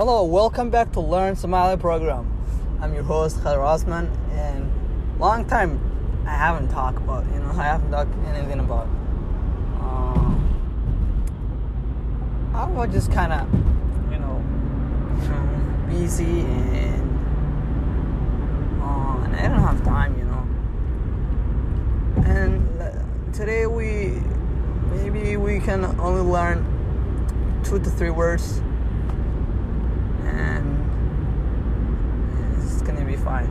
[0.00, 2.24] Hello, welcome back to Learn Somali program.
[2.80, 4.72] I'm your host Khadir Osman, and
[5.20, 5.78] long time
[6.26, 8.88] I haven't talked about, you know, I haven't talked anything about.
[9.78, 10.34] Uh,
[12.56, 13.46] I was just kind of,
[14.10, 14.42] you know,
[15.90, 17.20] busy and,
[18.80, 20.46] uh, and I don't have time, you know.
[22.24, 24.22] And today we
[24.92, 26.64] maybe we can only learn
[27.64, 28.62] two to three words
[30.26, 30.66] and
[32.62, 33.48] it's gonna be fine.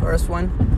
[0.00, 0.75] First one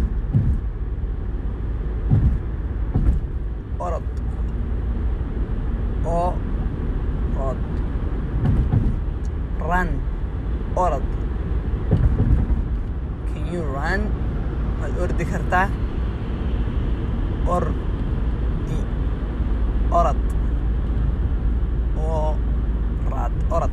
[23.50, 23.70] orad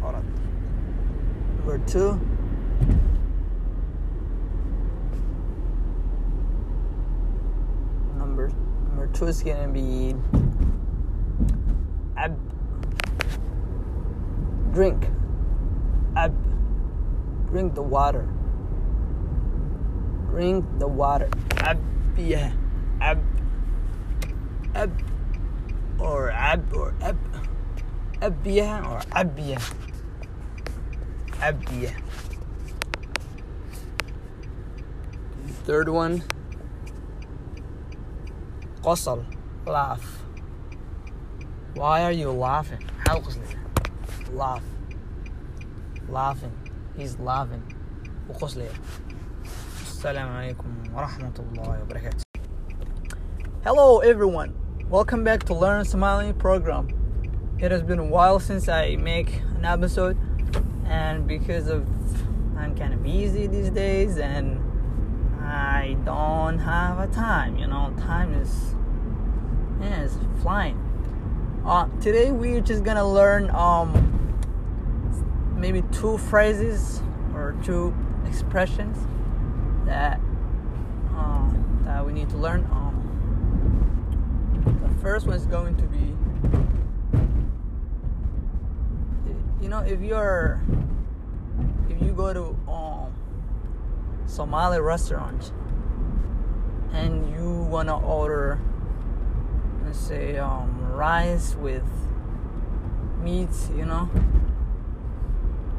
[0.00, 0.24] orad
[1.56, 2.20] number two.
[8.16, 8.48] Number
[8.88, 10.14] number two is gonna be
[12.16, 12.38] ab.
[14.72, 15.08] Drink.
[16.14, 16.32] Ab.
[17.50, 18.28] Drink the water.
[20.30, 21.28] Drink the water.
[21.58, 21.78] Ab
[22.16, 22.52] yeah.
[23.00, 23.18] Ab.
[24.74, 25.11] Ab
[26.01, 27.17] or ab or ab
[28.21, 29.59] abiya or abiya
[31.41, 31.91] abiya
[35.65, 36.23] third one
[38.81, 39.23] qosl
[39.65, 40.23] laugh
[41.75, 43.21] why are you laughing how
[44.33, 44.63] laugh
[46.09, 46.55] laughing
[46.95, 47.63] he's laughing
[48.29, 48.67] وقصلي
[49.81, 52.23] السلام عليكم ورحمة الله وبركاته
[53.63, 54.51] Hello everyone,
[54.92, 56.86] welcome back to Learn Somali program.
[57.58, 60.18] It has been a while since I make an episode
[60.84, 61.88] and because of
[62.58, 64.60] I'm kind of busy these days and
[65.40, 68.74] I don't have a time, you know, time is
[69.80, 70.76] yeah, it's flying.
[71.64, 73.88] Uh, today we're just gonna learn um
[75.56, 77.00] maybe two phrases
[77.34, 77.94] or two
[78.26, 78.98] expressions
[79.86, 80.20] that
[81.16, 81.50] uh,
[81.84, 82.68] that we need to learn.
[82.70, 82.91] Um,
[85.02, 86.14] first one is going to be,
[89.60, 90.60] you know, if you're
[91.90, 93.12] if you go to um
[94.26, 95.52] Somali restaurant
[96.92, 98.60] and you wanna order,
[99.84, 101.82] let's say um rice with
[103.20, 104.08] meat, you know,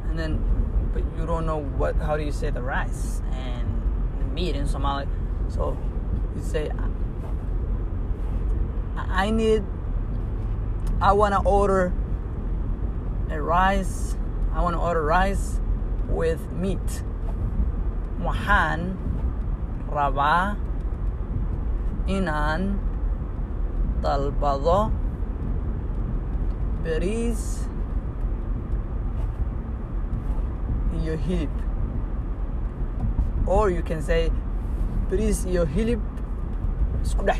[0.09, 3.81] and then but you don't know what how do you say the rice and
[4.19, 5.07] the meat in Somali.
[5.47, 5.77] So
[6.35, 6.69] you say
[8.97, 9.63] I need
[11.01, 11.93] I wanna order
[13.29, 14.15] a rice
[14.53, 15.59] I wanna order rice
[16.07, 17.03] with meat.
[18.21, 18.95] Waxaan
[19.89, 20.55] rabaa
[22.07, 22.77] inaan
[24.03, 24.91] dalbado
[26.83, 27.67] bariis
[30.99, 31.51] iyo hilib
[33.47, 34.31] or you can say
[35.09, 35.99] bariis iyo hilib
[37.03, 37.39] isku dhex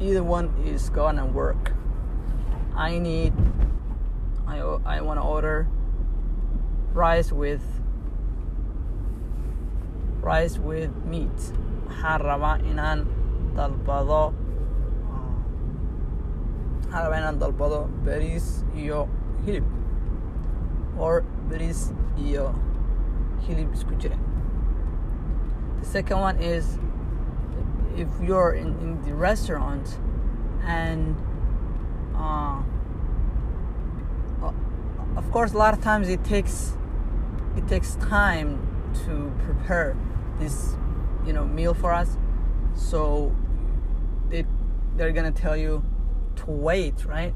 [0.00, 1.72] either one is gonna work.
[2.74, 3.32] I need
[4.46, 5.66] I, I want to order
[6.92, 7.62] rice with
[10.20, 11.32] rice with meat.
[11.86, 12.60] Waxaan rabaa
[13.56, 14.32] dalbado
[16.84, 17.04] waxaan
[18.76, 19.08] iyo
[19.46, 19.64] hilib
[20.98, 22.52] or bariis iyo
[23.46, 23.72] hilib
[25.80, 26.78] the second one is
[27.96, 29.98] if you're in, in the restaurant
[30.64, 31.16] and
[32.16, 32.62] uh,
[35.16, 36.76] of course a lot of times it takes
[37.56, 38.58] it takes time
[39.04, 39.96] to prepare
[40.38, 40.76] this
[41.26, 42.16] you know meal for us.
[42.74, 43.34] So
[44.28, 44.44] they
[44.96, 45.82] they're gonna tell you
[46.36, 47.34] to wait right?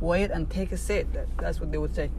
[0.00, 1.12] Wait and take a seat.
[1.12, 2.10] That, that's what they would say.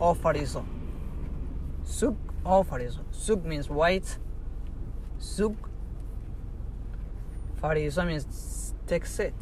[0.00, 0.64] Oo fadhiiso
[1.82, 2.16] sug
[2.46, 4.18] oo fadhiiso sug means wait
[5.18, 5.56] sug
[7.60, 8.72] fadhiiso means
[9.04, 9.34] seat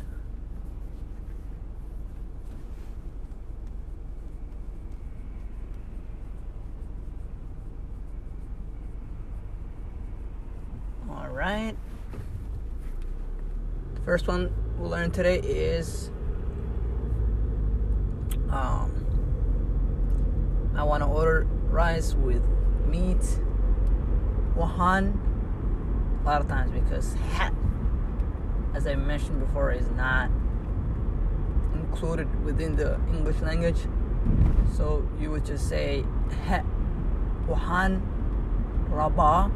[11.09, 11.75] all right.
[13.95, 16.11] The first one we'll learn today is
[18.51, 18.93] um,
[20.77, 22.43] I want to order rice with
[22.87, 23.23] meat.
[24.57, 25.19] Wahan,
[26.27, 27.53] lot of times because ha,
[28.75, 30.29] as I mentioned before, is not
[31.73, 33.87] included within the English language.
[34.77, 36.05] So you would just say
[36.47, 36.57] he
[37.47, 38.03] wahan
[38.91, 39.53] raba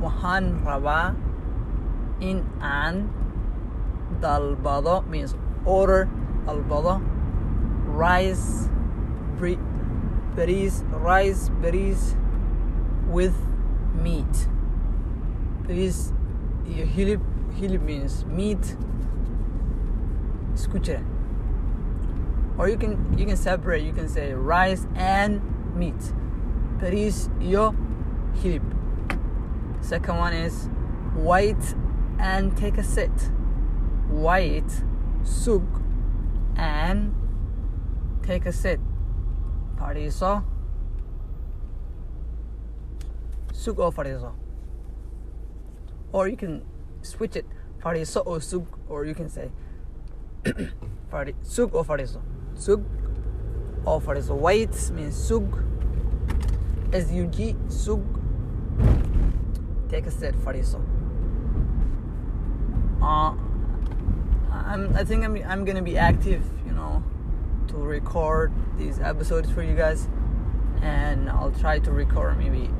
[0.00, 1.14] wahan raba
[2.20, 3.12] in an
[4.20, 5.34] dalbado means
[5.66, 6.08] order
[6.46, 7.02] albado
[7.84, 8.70] rice
[10.34, 12.16] berries rice berries
[13.06, 13.34] with
[13.94, 14.48] meat
[15.66, 16.12] berries
[16.64, 17.20] hilib
[17.58, 18.76] hilib means meat
[20.54, 21.02] escucha.
[22.56, 25.40] Or you can you can separate you can say rice and
[25.74, 26.12] meat.
[26.78, 27.74] Berries yo
[28.42, 28.62] hilib
[29.80, 30.68] second one is
[31.14, 31.74] white
[32.18, 33.10] and take a sit
[34.08, 34.82] white
[35.22, 35.82] sug
[36.56, 37.14] and
[38.22, 38.80] take a sit
[39.76, 40.32] fadhiiso
[43.52, 44.32] sug oo fadhiiso
[46.14, 46.62] or you can
[47.02, 47.46] switch it
[47.82, 49.50] fadhiiso oo sug or you can say
[51.54, 52.20] sug oo fadhiiso
[52.66, 52.84] sug
[53.86, 55.58] oo fadhiiso white means sug?
[56.94, 58.04] Sug sug.
[59.90, 60.80] Take a sit fadhiiso
[63.04, 63.34] uh,
[64.50, 67.02] I'm, I think I'm, I'm gonna be active, you know,
[67.68, 70.08] to record these episodes for you guys,
[70.80, 72.70] and I'll try to record maybe,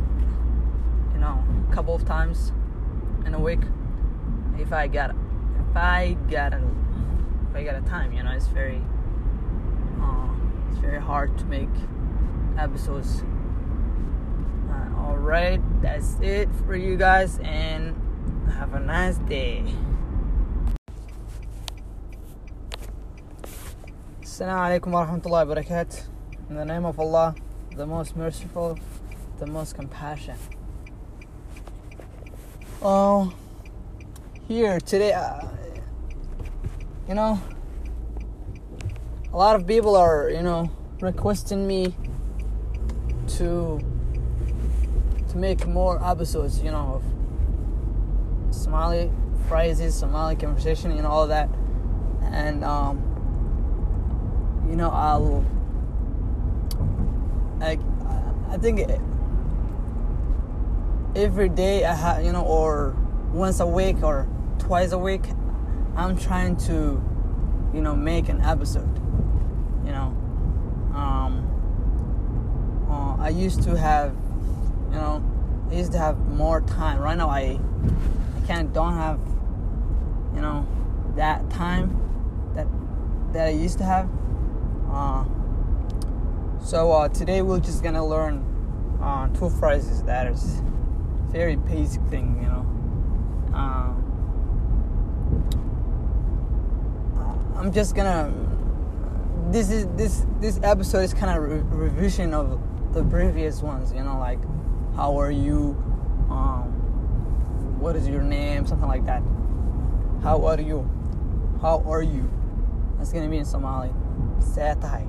[1.12, 2.52] you know, a couple of times
[3.26, 3.60] in a week,
[4.58, 6.62] if I get, if I get, a,
[7.50, 8.82] if I get a time, you know, it's very,
[10.00, 10.28] uh,
[10.70, 11.68] it's very hard to make
[12.58, 13.24] episodes.
[14.70, 17.94] Uh, all right, that's it for you guys, and
[18.58, 19.64] have a nice day.
[24.22, 26.06] Assalamu alaikum wa rahmatullahi.
[26.50, 27.34] In the name of Allah,
[27.76, 28.78] the most merciful,
[29.38, 30.38] the most compassionate.
[32.86, 33.32] Oh,
[34.46, 35.40] here today, uh,
[37.08, 37.40] you know,
[39.32, 40.70] a lot of people are, you know,
[41.00, 41.94] requesting me
[43.38, 43.80] to
[45.30, 49.10] to make more episodes, you know, of Somali
[49.48, 51.48] phrases, Somali conversation, know, all that,
[52.32, 52.98] and um,
[54.68, 55.42] you know, I'll
[57.60, 57.80] like
[58.50, 58.80] I think
[61.14, 62.96] every day I have, you know, or
[63.32, 64.28] once a week or
[64.58, 65.24] twice a week,
[65.96, 67.02] I'm trying to,
[67.72, 68.96] you know, make an episode.
[69.84, 70.16] You know,
[70.94, 74.14] um, uh, I used to have,
[74.90, 75.22] you know,
[75.70, 76.98] I used to have more time.
[76.98, 77.58] Right now, I,
[78.36, 79.20] I of don't have,
[80.34, 80.66] you know,
[81.16, 82.00] that time
[82.54, 82.66] that
[83.32, 84.08] that I used to have.
[84.90, 85.24] Uh,
[86.60, 88.42] so uh, today we're just gonna learn
[89.02, 90.62] uh, two phrases that is
[91.34, 92.64] very basic thing, you know.
[93.58, 93.90] Um,
[97.56, 98.32] I'm just gonna.
[99.50, 102.60] This is this this episode is kind of re- revision of
[102.94, 104.38] the previous ones, you know, like
[104.94, 105.76] how are you,
[106.30, 106.66] um,
[107.80, 109.22] what is your name, something like that.
[110.22, 110.88] How are you?
[111.60, 112.30] How are you?
[112.96, 113.90] That's gonna be in Somali.
[114.38, 115.02] Satai.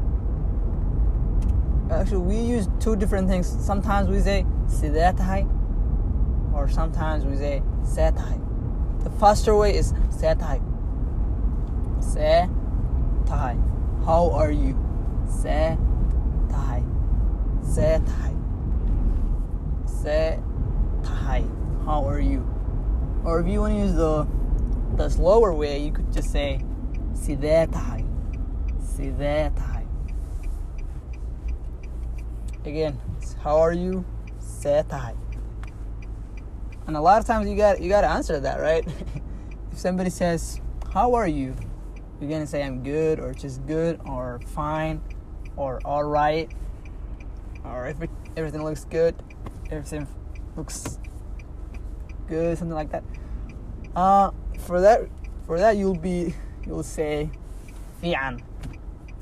[1.91, 3.45] Actually, we use two different things.
[3.45, 5.47] Sometimes we say sidatai,
[6.55, 8.41] or sometimes we say satai.
[9.03, 10.63] The faster way is satai.
[11.99, 13.55] Satai.
[14.05, 14.73] How are you?
[15.27, 16.81] Satai.
[17.61, 18.33] Satai.
[19.85, 21.85] Satai.
[21.85, 22.49] How are you?
[23.25, 24.25] Or if you want to use the
[24.95, 26.63] the slower way, you could just say
[27.13, 28.07] sidatai.
[28.79, 29.85] Sidatai.
[32.63, 32.97] Again,
[33.43, 34.05] how are you?
[34.39, 35.24] Satai.
[36.87, 38.85] And a lot of times you got you got to answer that, right?
[39.71, 40.61] if somebody says,
[40.93, 41.55] "How are you?"
[42.19, 45.01] You're gonna say, "I'm good," or "just good," or "fine,"
[45.57, 46.49] or "all right,"
[47.63, 49.15] or "every everything looks good,"
[49.71, 50.07] everything
[50.55, 50.99] looks
[52.27, 53.03] good, something like that.
[53.95, 55.09] Uh, for that,
[55.45, 57.29] for that you'll be you'll say,
[58.01, 58.41] "fi'an."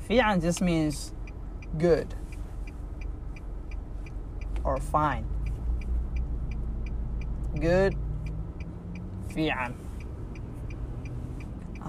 [0.06, 1.12] Fi'an just means
[1.78, 2.14] good
[4.64, 5.26] or fine.
[7.60, 7.96] Good,
[9.32, 9.74] fi'an.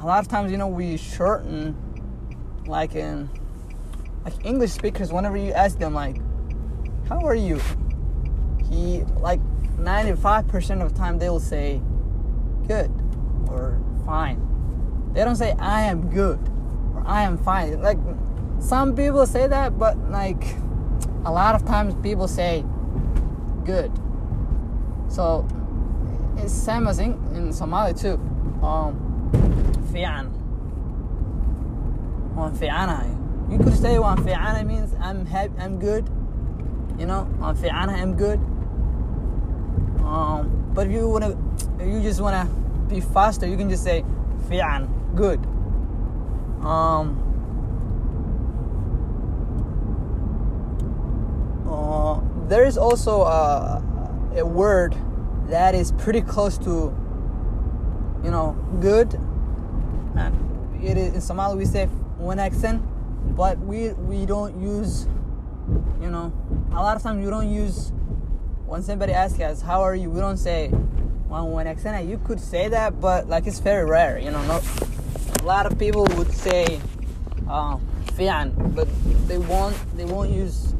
[0.01, 1.75] A lot of times, you know, we shorten,
[2.67, 3.29] like in,
[4.23, 6.17] like English speakers, whenever you ask them, like,
[7.09, 7.59] how are you?
[8.69, 9.39] He, like,
[9.77, 11.81] 95% of the time, they will say,
[12.67, 12.91] good
[13.47, 14.41] or fine.
[15.13, 16.39] They don't say, I am good
[16.93, 17.81] or I am fine.
[17.81, 17.97] Like,
[18.59, 20.43] some people say that, but, like,
[21.25, 22.63] a lot of times people say
[23.63, 23.91] good.
[25.07, 25.47] So
[26.37, 28.19] it's same as in, in Somali too.
[28.61, 29.01] Um,
[29.91, 30.31] fiican
[32.35, 33.11] waan fiicanahay
[33.51, 36.05] you could say waan fiicanahay means I'm happy I'm good.
[36.99, 38.39] You know waan fiicanahay I'm good.
[40.05, 41.37] Um, but if you wanna
[41.79, 42.47] if you just wanna
[42.89, 44.03] be faster you can just say
[44.49, 45.39] fiican good.
[46.65, 47.21] Um,
[51.69, 53.83] uh, there is also a,
[54.35, 54.95] a word
[55.49, 56.95] that is pretty close to
[58.23, 59.13] you know good.
[60.15, 61.85] And it is in Somali we say
[62.17, 62.81] one accent
[63.35, 65.07] but we we don't use
[66.01, 66.31] you know
[66.71, 67.91] a lot of times we don't use
[68.65, 70.09] when somebody asks us how are you?
[70.09, 72.07] We don't say one one accent.
[72.07, 74.61] You could say that but like it's very rare you know no,
[75.41, 76.79] a lot of people would say
[77.49, 77.77] uh,
[78.13, 78.87] fian but
[79.27, 80.73] they won't they won't use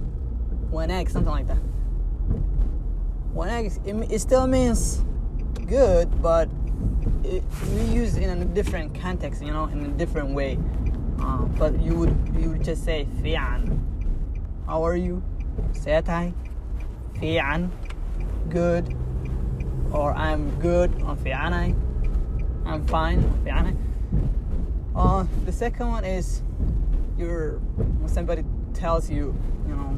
[0.69, 1.57] one egg something like that
[3.35, 5.03] one egg it, it still means
[5.67, 6.49] good but
[7.25, 10.57] it, we use it in a different context you know in a different way.
[11.19, 13.81] Uh, but you would you would just say fian.
[14.67, 15.23] How are you?
[15.71, 16.33] Setai
[17.19, 17.71] fian.
[18.49, 18.95] Good.
[19.91, 21.75] Or I'm good on fianai.
[22.65, 23.75] I'm fine on fianai.
[24.95, 26.41] Uh, the second one is
[27.17, 27.59] you're
[27.99, 29.35] when somebody tells you
[29.67, 29.97] you know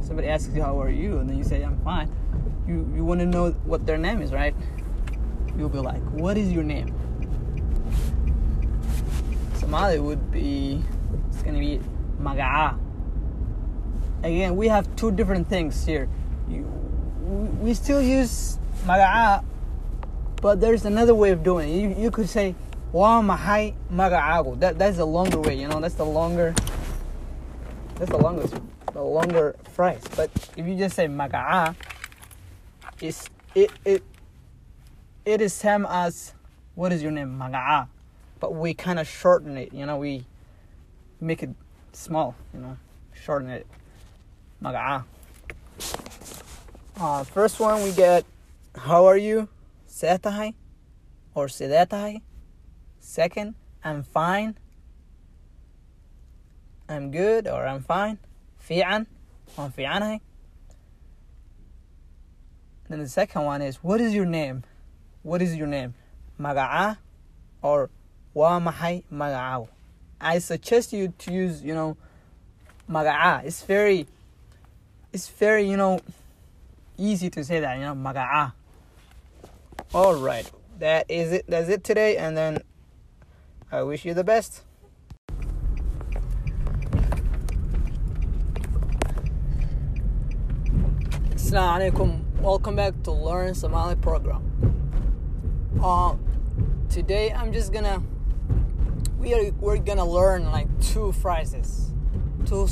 [0.00, 1.18] somebody asks you how are you?
[1.18, 2.10] And then you say I'm fine
[2.66, 4.54] you you want to know what their name is right?
[5.56, 6.92] You'll be like what is your name?
[9.54, 10.82] Somali would be
[11.28, 11.80] it's gonna be
[12.20, 12.78] maga'a.
[14.22, 16.08] Again we have two different things here.
[16.48, 16.62] You,
[17.60, 19.44] we still use maga'a
[20.40, 21.80] but there's another way of doing it.
[21.80, 22.54] You, you could say
[22.92, 24.58] wa mahai maga'ago.
[24.60, 26.54] That that's the longer way you know that's the longer
[27.96, 28.54] that's the longest
[28.92, 30.02] the longer phrase.
[30.16, 31.74] But if you just say maga'a
[33.04, 34.02] it's it it
[35.24, 36.32] it is same as
[36.74, 37.38] what is your name?
[37.38, 37.88] Maga'a.
[38.40, 40.24] But we kind of shorten it you know we
[41.20, 41.50] make it
[41.92, 42.76] small you know
[43.12, 43.66] shorten it.
[44.62, 45.04] Maga'a.
[46.96, 48.24] Uh, first one we get
[48.74, 49.48] how are you?
[49.88, 50.54] Setahai
[51.34, 52.22] or sidetahai
[53.00, 54.56] second i'm fine.
[56.88, 58.18] I'm good or i'm fine.
[58.58, 59.06] Fi'an
[59.58, 60.20] or fi'anai
[62.88, 64.64] then the second one is what is your name?
[65.22, 65.94] What is your name?
[66.38, 66.98] Maga'a
[67.62, 67.90] or
[68.34, 69.68] wa mahai maga'aw
[70.20, 71.96] i suggest you to use you know
[72.90, 73.44] maga'a.
[73.44, 74.06] It's very
[75.12, 76.00] it's very you know
[76.96, 78.52] easy to say that you know maga'a.
[79.92, 80.50] All right.
[80.78, 81.44] That is it.
[81.46, 82.58] That's it today and then
[83.70, 84.62] i wish you the best.
[91.34, 94.42] Assalamu alaikum welcome back to learn somali program.
[95.82, 96.14] Uh
[96.90, 98.02] today i'm just gonna
[99.18, 101.94] we are we're gonna learn like two phrases
[102.44, 102.68] two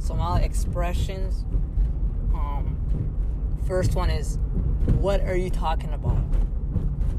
[0.00, 1.44] somali expressions.
[2.34, 2.76] Um
[3.64, 4.40] first one is
[4.98, 6.18] what are you talking about?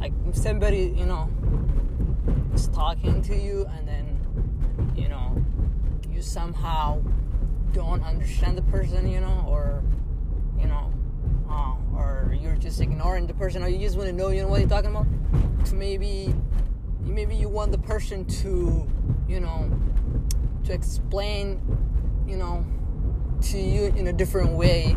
[0.02, 1.30] Like somebody you know
[2.54, 5.42] is talking to you and then you know
[6.12, 7.02] you somehow
[7.72, 9.82] don't understand the person you know or
[10.60, 10.92] you know
[11.50, 14.50] uh, or you're just ignoring the person or you just want to know you know
[14.50, 15.08] what you're talking about?
[15.74, 16.36] Maybe
[17.02, 18.88] maybe you want the person to
[19.28, 19.72] you know
[20.66, 21.62] to explain
[22.28, 22.66] you know
[23.44, 24.96] to you in a different way.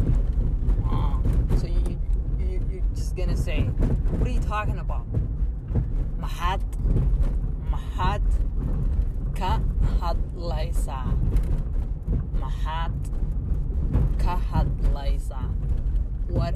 [0.90, 1.18] Uh,
[1.56, 1.98] so you,
[2.38, 5.06] you you're just gonna say what are you talking about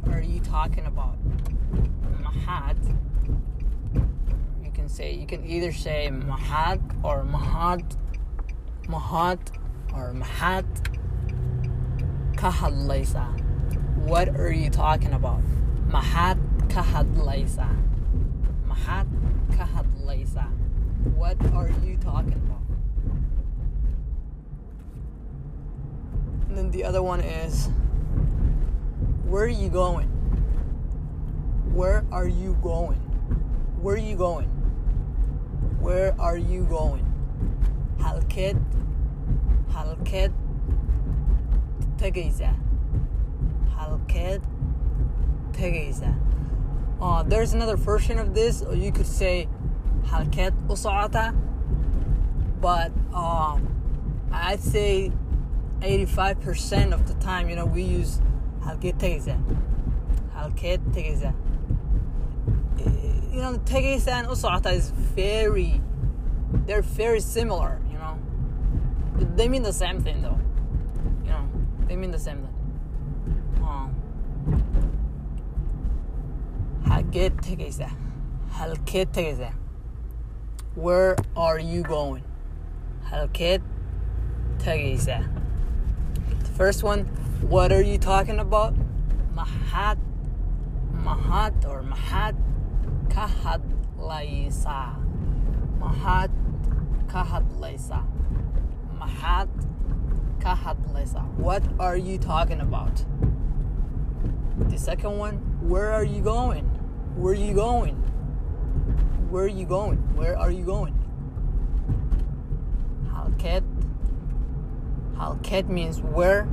[0.03, 1.17] what are you talking about?
[2.23, 2.77] Mahat
[4.65, 7.97] you can say you can either say mahat or mahat
[8.87, 9.39] mahat
[9.95, 10.67] or mahat
[12.37, 13.27] ka hadlaysa
[14.07, 15.43] what are you talking about?
[15.89, 16.39] Mahat
[16.71, 17.69] ka hadlaysa
[18.67, 19.07] mahat
[19.57, 20.49] ka hadlaysa
[21.17, 22.63] what are you talking about?
[26.49, 27.69] And then the other one is
[29.31, 30.09] where are you going?
[31.73, 32.99] Where are you going?
[33.81, 34.49] Where are you going?
[35.79, 37.07] Where are you going?
[37.99, 38.61] Halkeed
[39.75, 40.33] halkeed
[42.03, 42.55] tegaysaa
[43.77, 44.43] halkeed
[45.59, 46.15] tegaysaa
[47.01, 49.49] uh, there's another version of this or you could say
[50.11, 51.25] halkeed u socota
[52.67, 52.91] but
[53.25, 53.59] um,
[54.33, 55.13] I'd say
[55.81, 58.21] 85% of the time you know we use
[58.67, 59.39] halkeed tegaysaa
[60.35, 61.33] halkeed tegaysaa
[63.33, 65.81] you know, tegaysaan u socota is very,
[66.67, 68.15] they're very similar you know.
[69.37, 70.39] They mean the same thing though.
[71.25, 71.45] You know
[71.87, 72.57] they mean the same thing.
[76.91, 77.91] Halkeed tegaysaa
[78.59, 79.53] halkeed tegaysaa
[80.77, 82.25] where are you going?
[83.11, 83.63] Halkeed
[84.65, 85.23] tegaysaa
[86.45, 87.05] the first one
[87.49, 88.75] what are you talking about?
[89.35, 89.99] Maxaad
[91.05, 92.37] maxaad or maxaad
[93.15, 94.95] ka hadlaysaa
[95.81, 96.31] maxaad
[97.13, 98.05] ka hadlaysaa
[99.01, 99.49] maxaad
[100.43, 103.05] ka hadlaysaa what are you talking about?
[104.69, 105.37] The second one
[105.73, 106.65] where are you going?
[107.17, 107.97] Where are you going?
[109.31, 109.99] Where are you going?
[110.17, 110.95] Where are you going?
[113.15, 113.65] Halkeed
[115.17, 116.47] halkeed means where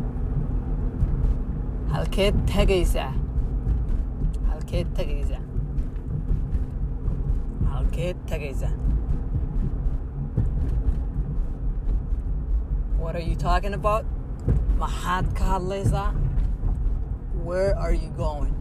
[1.93, 3.13] halkeed tegaysaa
[4.49, 5.41] halkeed tegaysaa
[7.73, 8.71] halkeed tegaysaa
[12.99, 14.05] what are you talking about?
[14.79, 16.07] Maxaad ka hadlaysaa
[17.49, 18.53] where are you going?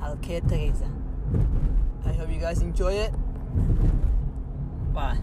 [0.00, 0.92] Halkeed tegaysaa
[2.06, 3.12] I hope you guys enjoy it.
[4.94, 5.18] Bye